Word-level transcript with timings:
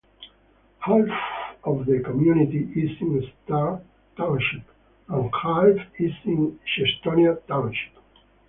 Half 0.79 1.09
of 1.63 1.85
the 1.85 1.99
community 1.99 2.63
is 2.73 2.99
in 3.01 3.31
Star 3.45 3.83
Township, 4.17 4.63
and 5.07 5.29
half 5.43 5.75
is 5.99 6.13
in 6.25 6.59
Chestonia 6.65 7.37
Township. 7.45 7.95